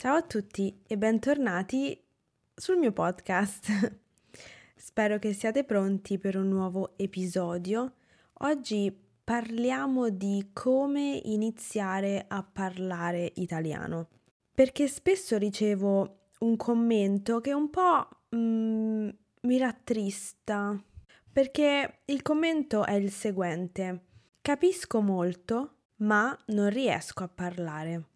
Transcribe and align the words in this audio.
Ciao 0.00 0.14
a 0.14 0.22
tutti 0.22 0.80
e 0.86 0.96
bentornati 0.96 2.00
sul 2.54 2.76
mio 2.76 2.92
podcast. 2.92 3.98
Spero 4.76 5.18
che 5.18 5.32
siate 5.32 5.64
pronti 5.64 6.18
per 6.18 6.36
un 6.36 6.46
nuovo 6.46 6.96
episodio. 6.96 7.94
Oggi 8.34 8.96
parliamo 9.24 10.10
di 10.10 10.50
come 10.52 11.20
iniziare 11.24 12.26
a 12.28 12.44
parlare 12.44 13.32
italiano, 13.38 14.10
perché 14.54 14.86
spesso 14.86 15.36
ricevo 15.36 16.28
un 16.38 16.56
commento 16.56 17.40
che 17.40 17.52
un 17.52 17.68
po' 17.68 18.08
mm, 18.36 19.08
mi 19.40 19.58
rattrista, 19.58 20.80
perché 21.32 22.02
il 22.04 22.22
commento 22.22 22.84
è 22.84 22.92
il 22.92 23.10
seguente. 23.10 24.04
Capisco 24.42 25.00
molto, 25.00 25.72
ma 25.96 26.38
non 26.46 26.70
riesco 26.70 27.24
a 27.24 27.28
parlare. 27.28 28.10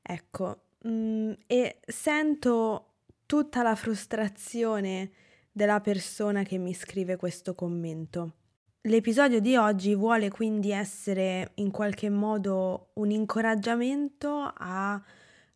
Ecco, 0.00 0.62
Mm, 0.86 1.32
e 1.46 1.80
sento 1.86 2.86
tutta 3.26 3.62
la 3.62 3.74
frustrazione 3.74 5.10
della 5.52 5.80
persona 5.80 6.42
che 6.42 6.58
mi 6.58 6.72
scrive 6.72 7.16
questo 7.16 7.54
commento. 7.54 8.34
L'episodio 8.82 9.40
di 9.40 9.56
oggi 9.56 9.94
vuole 9.94 10.30
quindi 10.30 10.70
essere 10.70 11.50
in 11.56 11.70
qualche 11.70 12.08
modo 12.08 12.92
un 12.94 13.10
incoraggiamento 13.10 14.50
a 14.56 15.00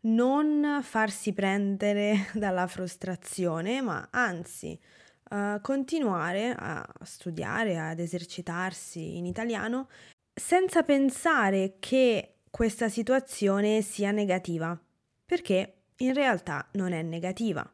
non 0.00 0.80
farsi 0.82 1.32
prendere 1.32 2.26
dalla 2.34 2.66
frustrazione, 2.66 3.80
ma 3.80 4.08
anzi 4.10 4.78
uh, 5.30 5.58
continuare 5.62 6.54
a 6.54 6.86
studiare, 7.02 7.78
ad 7.78 7.98
esercitarsi 7.98 9.16
in 9.16 9.24
italiano 9.24 9.88
senza 10.34 10.82
pensare 10.82 11.76
che 11.78 12.40
questa 12.50 12.90
situazione 12.90 13.80
sia 13.80 14.10
negativa 14.10 14.78
perché 15.34 15.78
in 15.96 16.14
realtà 16.14 16.68
non 16.74 16.92
è 16.92 17.02
negativa, 17.02 17.68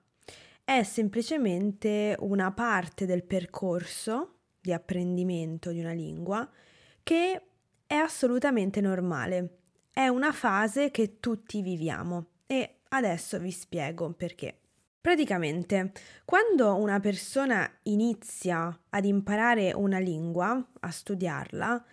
è 0.64 0.82
semplicemente 0.82 2.16
una 2.20 2.52
parte 2.52 3.04
del 3.04 3.22
percorso 3.22 4.36
di 4.58 4.72
apprendimento 4.72 5.70
di 5.70 5.80
una 5.80 5.92
lingua 5.92 6.48
che 7.02 7.42
è 7.86 7.94
assolutamente 7.94 8.80
normale, 8.80 9.58
è 9.92 10.08
una 10.08 10.32
fase 10.32 10.90
che 10.90 11.20
tutti 11.20 11.60
viviamo. 11.60 12.28
E 12.46 12.76
adesso 12.88 13.38
vi 13.38 13.50
spiego 13.50 14.10
perché. 14.12 14.58
Praticamente, 14.98 15.92
quando 16.24 16.76
una 16.76 16.98
persona 16.98 17.70
inizia 17.84 18.74
ad 18.88 19.04
imparare 19.04 19.74
una 19.74 19.98
lingua, 19.98 20.66
a 20.80 20.90
studiarla, 20.90 21.84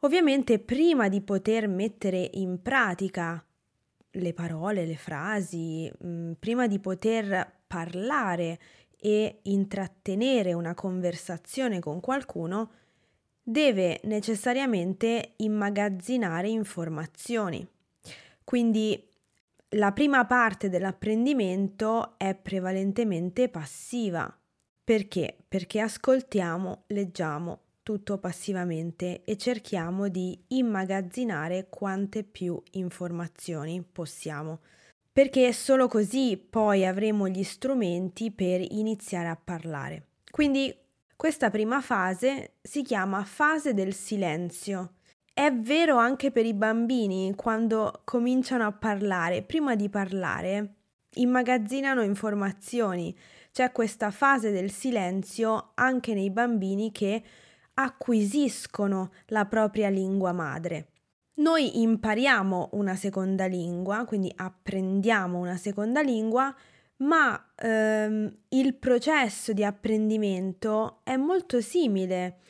ovviamente 0.00 0.60
prima 0.60 1.08
di 1.08 1.20
poter 1.20 1.66
mettere 1.66 2.30
in 2.34 2.62
pratica 2.62 3.44
le 4.12 4.32
parole, 4.32 4.86
le 4.86 4.96
frasi, 4.96 5.90
mh, 5.98 6.08
mm, 6.08 6.32
prima 6.38 6.66
di 6.66 6.78
poter 6.78 7.60
parlare 7.66 8.58
e 8.96 9.40
intrattenere 9.42 10.52
una 10.52 10.74
conversazione 10.74 11.78
con 11.80 12.00
qualcuno, 12.00 12.72
deve 13.42 14.00
necessariamente 14.04 15.32
immagazzinare 15.36 16.48
informazioni. 16.48 17.66
Quindi 18.44 19.08
la 19.74 19.92
prima 19.92 20.26
parte 20.26 20.68
dell'apprendimento 20.68 22.18
è 22.18 22.34
prevalentemente 22.34 23.48
passiva. 23.48 24.32
Perché? 24.82 25.36
Perché 25.48 25.80
ascoltiamo, 25.80 26.84
leggiamo, 26.88 27.60
tutto 27.90 28.18
passivamente 28.18 29.24
e 29.24 29.36
cerchiamo 29.36 30.06
di 30.06 30.40
immagazzinare 30.48 31.66
quante 31.68 32.22
più 32.22 32.62
informazioni 32.72 33.82
possiamo, 33.82 34.60
perché 35.12 35.52
solo 35.52 35.88
così 35.88 36.36
poi 36.36 36.86
avremo 36.86 37.26
gli 37.26 37.42
strumenti 37.42 38.30
per 38.30 38.60
iniziare 38.60 39.26
a 39.26 39.36
parlare. 39.36 40.06
Quindi 40.30 40.72
questa 41.16 41.50
prima 41.50 41.80
fase 41.80 42.52
si 42.62 42.82
chiama 42.82 43.24
fase 43.24 43.74
del 43.74 43.92
silenzio. 43.92 44.92
È 45.34 45.52
vero 45.52 45.96
anche 45.96 46.30
per 46.30 46.46
i 46.46 46.54
bambini 46.54 47.34
quando 47.34 48.02
cominciano 48.04 48.66
a 48.66 48.72
parlare, 48.72 49.42
prima 49.42 49.74
di 49.74 49.88
parlare 49.88 50.74
immagazzinano 51.14 52.02
informazioni. 52.02 53.12
C'è 53.50 53.72
questa 53.72 54.12
fase 54.12 54.52
del 54.52 54.70
silenzio 54.70 55.72
anche 55.74 56.14
nei 56.14 56.30
bambini 56.30 56.92
che 56.92 57.20
acquisiscono 57.74 59.12
la 59.26 59.46
propria 59.46 59.88
lingua 59.88 60.32
madre. 60.32 60.88
Noi 61.34 61.80
impariamo 61.80 62.70
una 62.72 62.96
seconda 62.96 63.46
lingua, 63.46 64.04
quindi 64.04 64.30
apprendiamo 64.34 65.38
una 65.38 65.56
seconda 65.56 66.02
lingua, 66.02 66.54
ma 66.96 67.52
ehm, 67.56 68.36
il 68.48 68.74
processo 68.74 69.52
di 69.52 69.64
apprendimento 69.64 71.00
è 71.02 71.16
molto 71.16 71.60
simile 71.62 72.40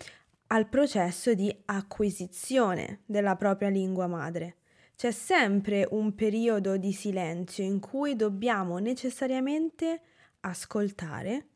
al 0.49 0.69
processo 0.69 1.35
di 1.35 1.55
acquisizione 1.67 3.03
della 3.07 3.37
propria 3.37 3.69
lingua 3.69 4.09
madre. 4.09 4.57
C'è 4.97 5.13
sempre 5.13 5.87
un 5.93 6.15
periodo 6.15 6.77
di 6.77 6.93
silenzio 6.93 7.63
in 7.63 7.79
cui 7.79 8.17
dobbiamo 8.17 8.79
necessariamente 8.79 10.01
ascoltare, 10.41 11.47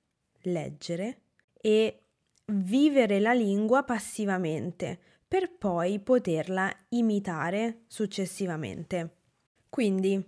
leggere 0.43 1.23
e 1.61 2.04
vivere 2.53 3.21
la 3.21 3.33
lingua 3.33 3.83
passivamente 3.85 4.99
per 5.27 5.51
poi 5.57 5.99
poterla 6.01 6.71
imitare 6.91 7.83
successivamente. 7.87 9.17
Quindi, 9.69 10.23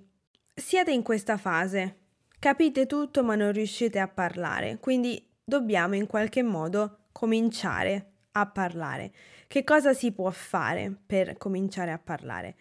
siete 0.55 0.91
in 0.91 1.03
questa 1.03 1.37
fase, 1.37 1.99
capite 2.39 2.87
tutto 2.87 3.23
ma 3.23 3.35
non 3.35 3.53
riuscite 3.53 3.99
a 3.99 4.09
parlare, 4.09 4.79
quindi 4.79 5.25
dobbiamo 5.45 5.95
in 5.95 6.07
qualche 6.07 6.43
modo 6.43 7.07
cominciare 7.13 8.13
a 8.33 8.47
parlare. 8.47 9.13
Che 9.47 9.63
cosa 9.63 9.93
si 9.93 10.13
può 10.13 10.31
fare 10.31 10.95
per 11.07 11.37
cominciare 11.37 11.93
a 11.93 11.99
parlare? 11.99 12.57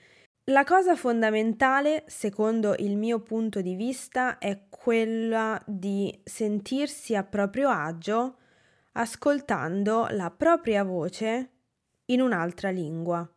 La 0.51 0.63
cosa 0.63 0.95
fondamentale, 0.95 2.03
secondo 2.05 2.75
il 2.77 2.95
mio 2.95 3.19
punto 3.21 3.61
di 3.61 3.73
vista, 3.73 4.37
è 4.37 4.65
quella 4.69 5.59
di 5.65 6.15
sentirsi 6.23 7.15
a 7.15 7.23
proprio 7.23 7.69
agio 7.69 8.35
ascoltando 8.97 10.07
la 10.11 10.29
propria 10.31 10.83
voce 10.83 11.49
in 12.05 12.21
un'altra 12.21 12.69
lingua. 12.69 13.27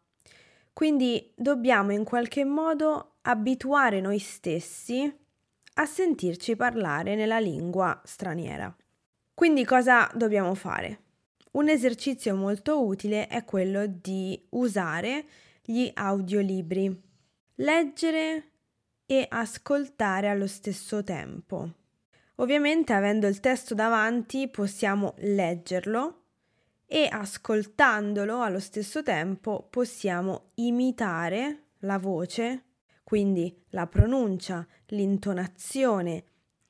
Quindi 0.73 1.33
dobbiamo 1.35 1.93
in 1.93 2.05
qualche 2.05 2.45
modo 2.45 3.17
abituare 3.23 4.01
noi 4.01 4.19
stessi 4.19 5.13
a 5.75 5.87
sentirci 5.87 6.57
parlare 6.57 7.15
nella 7.15 7.39
lingua 7.39 8.01
straniera. 8.05 8.75
Quindi 9.35 9.65
cosa 9.65 10.11
dobbiamo 10.15 10.55
fare? 10.55 11.03
Un 11.53 11.69
esercizio 11.69 12.35
molto 12.37 12.85
utile 12.85 13.27
è 13.27 13.45
quello 13.45 13.87
di 13.87 14.41
usare 14.51 15.25
gli 15.65 15.91
audiolibri, 15.93 17.03
leggere 17.57 18.51
e 19.07 19.27
ascoltare 19.29 20.29
allo 20.29 20.47
stesso 20.47 21.03
tempo. 21.03 21.73
Ovviamente 22.41 22.93
avendo 22.93 23.27
il 23.27 23.41
testo 23.41 23.75
davanti 23.75 24.49
possiamo 24.49 25.15
leggerlo 25.19 26.23
e 26.87 27.09
ascoltandolo 27.11 28.43
allo 28.43 28.61
stesso 28.61 29.03
tempo 29.03 29.67
possiamo 29.69 30.51
imitare 30.55 31.65
la 31.81 31.99
voce, 31.99 32.65
quindi 33.03 33.65
la 33.71 33.87
pronuncia, 33.89 34.67
l'intonazione 34.87 36.25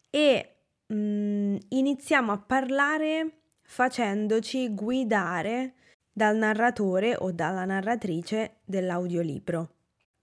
e 0.08 0.56
mm, 0.92 1.56
iniziamo 1.68 2.32
a 2.32 2.38
parlare 2.38 3.40
facendoci 3.60 4.74
guidare 4.74 5.74
dal 6.10 6.36
narratore 6.36 7.14
o 7.18 7.30
dalla 7.30 7.66
narratrice 7.66 8.60
dell'audiolibro. 8.64 9.74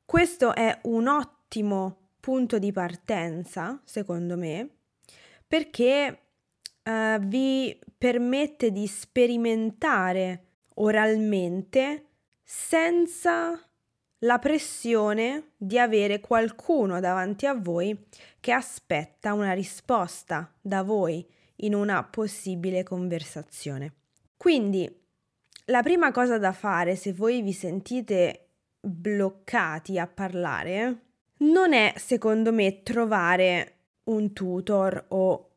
Questo 0.03 0.55
è 0.55 0.79
un 0.83 1.07
ottimo 1.07 2.09
punto 2.19 2.57
di 2.57 2.71
partenza, 2.71 3.79
secondo 3.85 4.35
me, 4.35 4.74
perché 5.55 6.19
uh, 6.83 7.17
vi 7.19 7.79
permette 7.97 8.73
di 8.73 8.87
sperimentare 8.87 10.47
oralmente 10.75 12.07
senza 12.43 13.57
la 14.19 14.37
pressione 14.37 15.51
di 15.55 15.79
avere 15.79 16.19
qualcuno 16.19 16.99
davanti 16.99 17.45
a 17.45 17.53
voi 17.53 17.97
che 18.41 18.51
aspetta 18.51 19.31
una 19.31 19.53
risposta 19.53 20.53
da 20.59 20.83
voi 20.83 21.25
in 21.59 21.73
una 21.73 22.03
possibile 22.03 22.83
conversazione. 22.83 23.93
Quindi 24.35 24.93
la 25.67 25.81
prima 25.81 26.11
cosa 26.11 26.37
da 26.37 26.51
fare 26.51 26.97
se 26.97 27.13
voi 27.13 27.41
vi 27.41 27.53
sentite 27.53 28.49
bloccati 28.81 29.97
a 29.99 30.05
parlare 30.05 31.03
non 31.37 31.71
è 31.71 31.93
secondo 31.95 32.51
me 32.51 32.83
trovare 32.83 33.74
un 34.05 34.33
tutor 34.33 35.05
o 35.09 35.49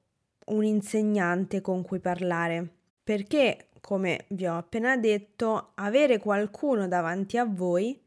un 0.46 0.64
insegnante 0.64 1.60
con 1.60 1.82
cui 1.82 1.98
parlare, 1.98 2.66
perché, 3.02 3.68
come 3.80 4.26
vi 4.28 4.46
ho 4.46 4.56
appena 4.56 4.96
detto, 4.96 5.72
avere 5.74 6.18
qualcuno 6.18 6.88
davanti 6.88 7.36
a 7.36 7.44
voi 7.44 8.00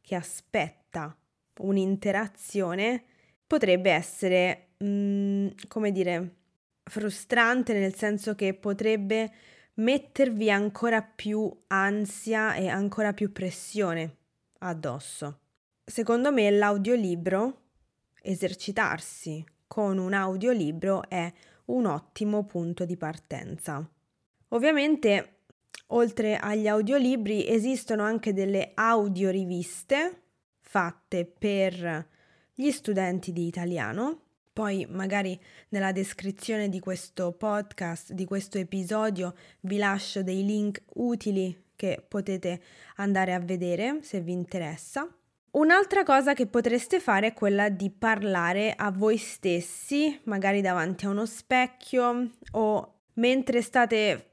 che 0.00 0.14
aspetta 0.14 1.16
un'interazione 1.60 3.02
potrebbe 3.46 3.90
essere, 3.90 4.68
mh, 4.78 4.86
mm, 4.86 5.46
come 5.68 5.92
dire, 5.92 6.34
frustrante 6.84 7.72
nel 7.74 7.94
senso 7.94 8.34
che 8.34 8.54
potrebbe 8.54 9.32
mettervi 9.74 10.50
ancora 10.50 11.02
più 11.02 11.50
ansia 11.68 12.54
e 12.54 12.68
ancora 12.68 13.12
più 13.12 13.32
pressione 13.32 14.16
addosso. 14.60 15.40
Secondo 15.84 16.32
me 16.32 16.50
l'audiolibro, 16.50 17.62
esercitarsi 18.22 19.44
con 19.78 19.98
un 19.98 20.12
audiolibro 20.12 21.08
è 21.08 21.32
un 21.66 21.86
ottimo 21.86 22.44
punto 22.44 22.84
di 22.84 22.96
partenza. 22.96 23.88
Ovviamente, 24.48 25.42
oltre 25.90 26.36
agli 26.36 26.66
audiolibri, 26.66 27.46
esistono 27.46 28.02
anche 28.02 28.32
delle 28.32 28.72
audioriviste 28.74 30.22
fatte 30.58 31.26
per 31.26 32.08
gli 32.52 32.72
studenti 32.72 33.32
di 33.32 33.46
italiano. 33.46 34.22
Poi 34.52 34.84
magari 34.90 35.40
nella 35.68 35.92
descrizione 35.92 36.68
di 36.68 36.80
questo 36.80 37.30
podcast, 37.30 38.10
di 38.14 38.24
questo 38.24 38.58
episodio, 38.58 39.36
vi 39.60 39.76
lascio 39.76 40.24
dei 40.24 40.44
link 40.44 40.82
utili 40.94 41.66
che 41.76 42.04
potete 42.08 42.60
andare 42.96 43.32
a 43.32 43.38
vedere 43.38 44.00
se 44.02 44.20
vi 44.22 44.32
interessa. 44.32 45.08
Un'altra 45.50 46.02
cosa 46.02 46.34
che 46.34 46.46
potreste 46.46 47.00
fare 47.00 47.28
è 47.28 47.32
quella 47.32 47.70
di 47.70 47.90
parlare 47.90 48.74
a 48.76 48.90
voi 48.90 49.16
stessi, 49.16 50.20
magari 50.24 50.60
davanti 50.60 51.06
a 51.06 51.08
uno 51.08 51.24
specchio 51.24 52.32
o 52.52 52.94
mentre 53.14 53.62
state 53.62 54.28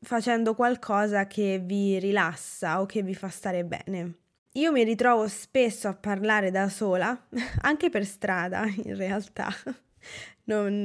facendo 0.00 0.54
qualcosa 0.54 1.26
che 1.26 1.60
vi 1.62 1.98
rilassa 1.98 2.80
o 2.80 2.86
che 2.86 3.02
vi 3.02 3.14
fa 3.14 3.28
stare 3.28 3.64
bene. 3.64 4.14
Io 4.54 4.72
mi 4.72 4.84
ritrovo 4.84 5.28
spesso 5.28 5.88
a 5.88 5.94
parlare 5.94 6.50
da 6.50 6.68
sola, 6.68 7.28
anche 7.62 7.90
per 7.90 8.04
strada 8.04 8.64
in 8.84 8.96
realtà. 8.96 9.48
Non, 10.44 10.82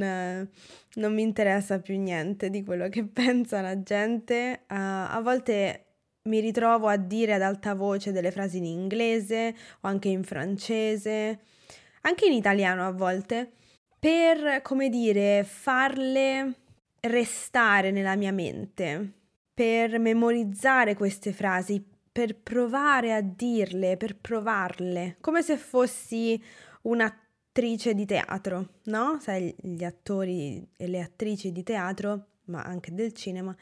non 0.95 1.13
mi 1.13 1.21
interessa 1.21 1.79
più 1.79 1.97
niente 1.97 2.49
di 2.49 2.63
quello 2.63 2.89
che 2.89 3.05
pensa 3.11 3.61
la 3.61 3.81
gente. 3.81 4.61
Uh, 4.63 4.73
a 4.75 5.19
volte 5.23 5.84
mi 6.27 6.39
ritrovo 6.39 6.88
a 6.88 6.98
dire 6.98 7.33
ad 7.33 7.42
alta 7.42 7.75
voce 7.75 8.12
delle 8.12 8.31
frasi 8.31 8.57
in 8.57 8.66
inglese 8.66 9.56
o 9.81 9.88
anche 9.88 10.10
in 10.10 10.24
francese, 10.24 11.39
anche 12.01 12.25
in 12.25 12.33
italiano 12.33 12.86
a 12.86 12.92
volte, 12.92 13.51
per, 14.00 14.62
come 14.62 14.89
dire, 14.89 15.44
farle 15.44 16.54
restare 17.01 17.92
nella 17.92 18.16
mia 18.16 18.31
mente, 18.31 19.12
per 19.54 20.00
memorizzare 20.00 20.95
queste 20.95 21.31
frasi, 21.31 21.83
per 22.12 22.36
provare 22.36 23.13
a 23.13 23.21
dirle, 23.21 23.98
per 23.98 24.18
provarle, 24.18 25.18
come 25.21 25.44
se 25.44 25.57
fossi 25.57 26.42
un'attrice 26.83 27.94
di 27.94 28.06
teatro, 28.06 28.80
no? 28.86 29.19
Sai, 29.19 29.54
gli 29.62 29.83
attori 29.83 30.68
e 30.75 30.88
le 30.88 31.01
attrici 31.01 31.51
di 31.51 31.62
teatro, 31.62 32.30
ma 32.45 32.63
anche 32.63 32.94
del 32.94 33.13
cinema, 33.13 33.56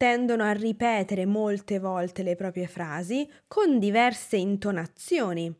tendono 0.00 0.44
a 0.44 0.52
ripetere 0.52 1.26
molte 1.26 1.78
volte 1.78 2.22
le 2.22 2.34
proprie 2.34 2.66
frasi 2.66 3.30
con 3.46 3.78
diverse 3.78 4.38
intonazioni. 4.38 5.54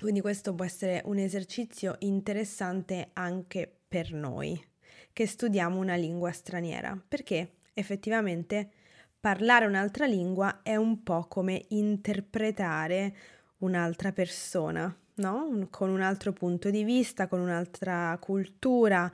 Quindi 0.00 0.20
questo 0.20 0.54
può 0.54 0.64
essere 0.64 1.02
un 1.06 1.18
esercizio 1.18 1.96
interessante 1.98 3.10
anche 3.14 3.80
per 3.88 4.12
noi 4.12 4.64
che 5.12 5.26
studiamo 5.26 5.76
una 5.76 5.96
lingua 5.96 6.30
straniera, 6.30 6.96
perché 7.08 7.54
effettivamente 7.74 8.70
parlare 9.18 9.66
un'altra 9.66 10.06
lingua 10.06 10.60
è 10.62 10.76
un 10.76 11.02
po' 11.02 11.26
come 11.26 11.64
interpretare 11.70 13.16
un'altra 13.58 14.12
persona, 14.12 14.96
no? 15.14 15.66
Con 15.68 15.90
un 15.90 16.00
altro 16.00 16.32
punto 16.32 16.70
di 16.70 16.84
vista, 16.84 17.26
con 17.26 17.40
un'altra 17.40 18.16
cultura, 18.20 19.10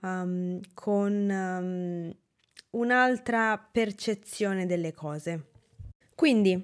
um, 0.00 0.58
con 0.74 1.28
um, 1.30 2.12
un'altra 2.74 3.58
percezione 3.58 4.66
delle 4.66 4.92
cose. 4.92 5.46
Quindi 6.14 6.56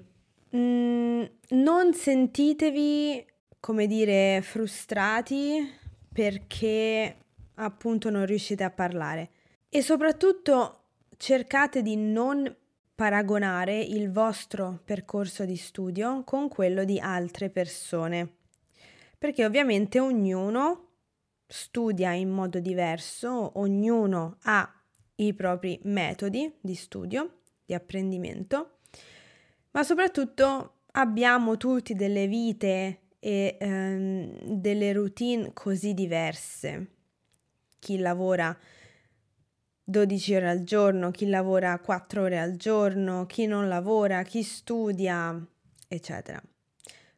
mh, 0.50 0.58
mm, 0.58 1.22
non 1.50 1.92
sentitevi, 1.92 3.26
come 3.58 3.86
dire, 3.86 4.40
frustrati 4.42 5.78
perché 6.12 7.16
appunto 7.54 8.10
non 8.10 8.26
riuscite 8.26 8.64
a 8.64 8.70
parlare 8.70 9.30
e 9.68 9.82
soprattutto 9.82 10.76
cercate 11.16 11.82
di 11.82 11.96
non 11.96 12.54
paragonare 12.94 13.78
il 13.80 14.10
vostro 14.10 14.80
percorso 14.84 15.44
di 15.44 15.56
studio 15.56 16.22
con 16.24 16.48
quello 16.48 16.84
di 16.84 16.98
altre 16.98 17.48
persone, 17.48 18.36
perché 19.18 19.44
ovviamente 19.44 19.98
ognuno 20.00 20.88
studia 21.46 22.12
in 22.12 22.30
modo 22.30 22.58
diverso, 22.58 23.58
ognuno 23.58 24.36
ha 24.42 24.79
i 25.20 25.34
propri 25.34 25.78
metodi 25.84 26.52
di 26.60 26.74
studio, 26.74 27.40
di 27.64 27.74
apprendimento, 27.74 28.78
ma 29.72 29.82
soprattutto 29.82 30.80
abbiamo 30.92 31.56
tutti 31.56 31.94
delle 31.94 32.26
vite 32.26 33.00
e 33.18 33.56
ehm, 33.60 34.38
delle 34.56 34.92
routine 34.92 35.52
così 35.52 35.94
diverse. 35.94 36.86
Chi 37.78 37.98
lavora 37.98 38.56
12 39.84 40.34
ore 40.34 40.48
al 40.48 40.62
giorno, 40.64 41.10
chi 41.10 41.28
lavora 41.28 41.78
4 41.78 42.22
ore 42.22 42.38
al 42.38 42.56
giorno, 42.56 43.26
chi 43.26 43.46
non 43.46 43.68
lavora, 43.68 44.22
chi 44.22 44.42
studia, 44.42 45.46
eccetera. 45.86 46.42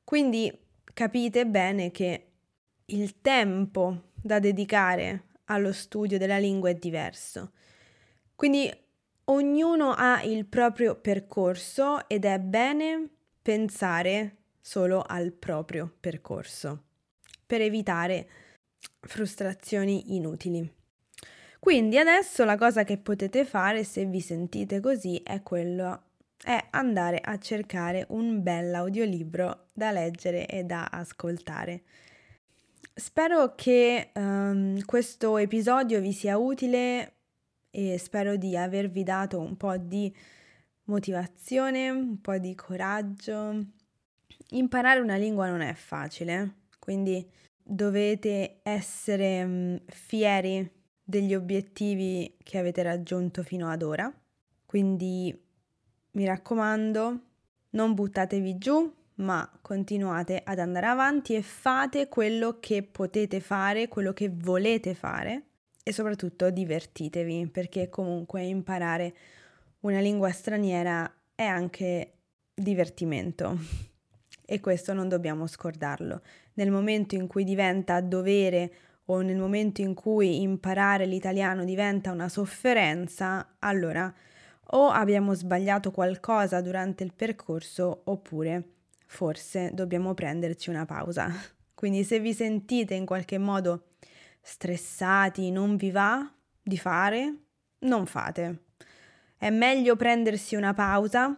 Quindi 0.03 0.53
capite 0.93 1.47
bene 1.47 1.91
che 1.91 2.27
il 2.87 3.21
tempo 3.21 4.11
da 4.15 4.39
dedicare 4.39 5.27
allo 5.47 5.73
studio 5.73 6.19
della 6.19 6.39
lingua 6.39 6.71
è 6.71 6.75
diverso. 6.75 7.53
Quindi 8.43 8.69
ognuno 9.27 9.93
ha 9.97 10.21
il 10.25 10.47
proprio 10.47 10.97
percorso 10.97 12.09
ed 12.09 12.25
è 12.25 12.41
bene 12.41 13.09
pensare 13.41 14.39
solo 14.61 15.01
al 15.01 15.31
proprio 15.31 15.95
percorso 16.01 16.83
per 17.47 17.61
evitare 17.61 18.29
frustrazioni 18.99 20.17
inutili. 20.17 20.69
Quindi 21.61 21.99
adesso 21.99 22.45
la 22.45 22.57
cosa 22.57 22.83
che 22.83 22.99
potete 22.99 23.45
fare 23.45 23.85
se 23.85 24.07
vi 24.07 24.21
sentite 24.21 24.81
così 24.81 25.23
è 25.23 25.41
quello 25.45 26.03
è 26.43 26.67
andare 26.71 27.21
a 27.23 27.39
cercare 27.39 28.07
un 28.09 28.43
bel 28.43 28.75
audiolibro 28.75 29.69
da 29.73 29.93
leggere 29.93 30.49
e 30.49 30.65
da 30.65 30.89
ascoltare. 30.91 31.83
Spero 32.93 33.55
che 33.55 34.11
um, 34.15 34.85
questo 34.85 35.37
episodio 35.37 36.01
vi 36.01 36.13
sia 36.13 36.37
utile 36.39 37.19
e 37.75 37.97
spero 37.97 38.37
di 38.37 38.55
avervi 38.55 39.03
dato 39.03 39.41
un 39.41 39.57
po' 39.57 39.77
di 39.79 40.15
motivazione, 40.85 41.89
un 41.89 42.21
po' 42.21 42.37
di 42.37 42.55
coraggio. 42.55 43.59
Imparare 44.51 45.01
una 45.01 45.17
lingua 45.17 45.49
non 45.49 45.63
è 45.63 45.73
facile, 45.73 46.57
quindi 46.79 47.27
dovete 47.63 48.61
essere 48.63 49.43
um, 49.43 49.81
fieri 49.87 50.71
degli 51.03 51.35
obiettivi 51.35 52.37
che 52.43 52.59
avete 52.59 52.83
raggiunto 52.83 53.43
fino 53.43 53.71
ad 53.71 53.83
ora. 53.83 54.13
Quindi 54.67 55.35
mi 56.13 56.25
raccomando, 56.27 57.21
non 57.71 57.95
buttatevi 57.95 58.59
giù, 58.59 58.95
ma 59.15 59.51
continuate 59.63 60.43
ad 60.45 60.59
andare 60.59 60.87
avanti 60.87 61.35
e 61.35 61.43
fate 61.43 62.09
quello 62.09 62.59
che 62.61 62.83
potete 62.83 63.41
fare, 63.41 63.89
quello 63.89 64.13
che 64.13 64.29
volete 64.29 64.95
fare 64.95 65.47
e 65.83 65.93
soprattutto 65.93 66.51
divertitevi, 66.51 67.49
perché 67.49 67.89
comunque 67.89 68.43
imparare 68.43 69.15
una 69.81 70.01
lingua 70.01 70.31
straniera 70.31 71.13
è 71.35 71.45
anche 71.45 72.19
divertimento 72.55 73.59
e 74.45 74.61
questo 74.61 74.93
non 74.93 75.09
dobbiamo 75.09 75.47
scordarlo. 75.47 76.23
Nel 76.55 76.71
momento 76.71 77.15
in 77.15 77.27
cui 77.27 77.45
diventa 77.45 78.01
dovere 78.01 78.73
o 79.07 79.21
nel 79.21 79.37
momento 79.37 79.81
in 79.81 79.95
cui 79.95 80.43
imparare 80.43 81.07
l'italiano 81.07 81.65
diventa 81.65 82.13
una 82.13 82.29
sofferenza, 82.29 83.57
allora 83.59 84.13
o 84.75 84.89
abbiamo 84.89 85.35
sbagliato 85.35 85.91
qualcosa 85.91 86.61
durante 86.61 87.03
il 87.03 87.13
percorso 87.13 88.03
oppure 88.05 88.69
forse 89.07 89.71
dobbiamo 89.75 90.15
prenderci 90.15 90.71
una 90.71 90.87
pausa. 90.87 91.31
Quindi 91.75 92.05
se 92.05 92.21
vi 92.21 92.33
sentite 92.33 92.95
in 92.95 93.05
qualche 93.05 93.39
modo 93.39 93.87
stressati, 94.43 95.51
non 95.51 95.77
vi 95.77 95.91
va 95.91 96.31
di 96.61 96.77
fare, 96.77 97.35
non 97.81 98.07
fate. 98.07 98.65
È 99.39 99.51
meglio 99.51 99.97
prendersi 99.97 100.57
una 100.57 100.75
pausa 100.75 101.37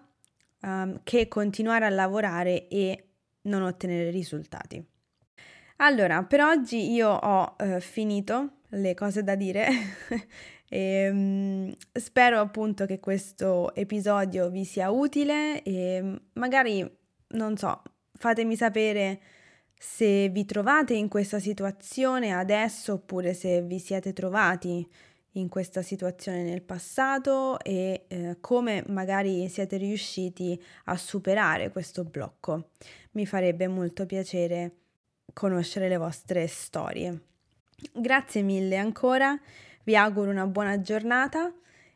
um, 0.62 1.00
che 1.04 1.28
continuare 1.28 1.84
a 1.84 1.90
lavorare 1.90 2.68
e 2.68 3.04
non 3.42 3.62
ottenere 3.62 4.10
risultati. 4.10 4.84
Allora, 5.76 6.22
per 6.24 6.40
oggi 6.40 6.92
io 6.92 7.10
ho 7.10 7.56
uh, 7.58 7.80
finito 7.80 8.58
le 8.68 8.94
cose 8.94 9.22
da 9.22 9.34
dire 9.34 9.68
e 10.68 11.08
um, 11.10 11.74
spero 11.92 12.40
appunto 12.40 12.86
che 12.86 13.00
questo 13.00 13.74
episodio 13.74 14.48
vi 14.50 14.64
sia 14.64 14.90
utile 14.90 15.62
e 15.62 16.20
magari, 16.34 16.88
non 17.28 17.56
so, 17.56 17.82
fatemi 18.12 18.56
sapere 18.56 19.20
se 19.86 20.28
vi 20.30 20.44
trovate 20.44 20.94
in 20.94 21.08
questa 21.08 21.38
situazione 21.38 22.32
adesso 22.32 22.94
oppure 22.94 23.32
se 23.32 23.60
vi 23.62 23.78
siete 23.78 24.12
trovati 24.12 24.84
in 25.32 25.48
questa 25.48 25.82
situazione 25.82 26.42
nel 26.42 26.62
passato 26.62 27.60
e 27.60 28.06
eh, 28.08 28.38
come 28.40 28.82
magari 28.88 29.46
siete 29.48 29.76
riusciti 29.76 30.60
a 30.84 30.96
superare 30.96 31.70
questo 31.70 32.02
blocco. 32.02 32.70
Mi 33.12 33.26
farebbe 33.26 33.68
molto 33.68 34.06
piacere 34.06 34.72
conoscere 35.32 35.88
le 35.88 35.98
vostre 35.98 36.46
storie. 36.48 37.20
Grazie 37.92 38.42
mille 38.42 38.78
ancora, 38.78 39.38
vi 39.84 39.94
auguro 39.94 40.30
una 40.30 40.46
buona 40.46 40.80
giornata 40.80 41.52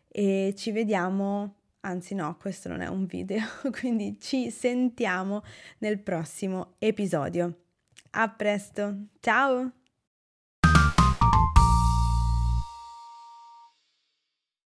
e 0.07 0.55
ci 0.57 0.71
vediamo, 0.73 1.55
anzi 1.81 2.15
no, 2.15 2.37
questo 2.39 2.69
non 2.69 2.83
è 2.83 2.87
un 2.87 3.07
video, 3.07 3.41
quindi 3.73 4.19
ci 4.21 4.51
sentiamo 4.51 5.43
nel 5.79 5.99
prossimo 5.99 6.75
episodio. 6.79 7.63
A 8.13 8.29
presto, 8.29 8.95
ciao! 9.23 9.78